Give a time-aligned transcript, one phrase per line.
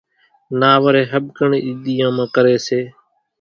[0.59, 2.79] نا وري ۿٻڪڻ اِي ۮيان مان ڪري سي۔